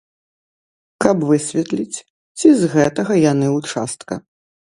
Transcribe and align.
Каб 1.03 1.17
высветліць, 1.31 1.97
ці 2.41 2.47
з 2.63 2.71
гэтага 2.73 3.13
яны 3.31 3.47
ўчастка. 3.59 4.13